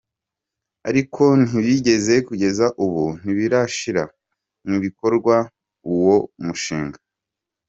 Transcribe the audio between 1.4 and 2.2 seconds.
ntibigeze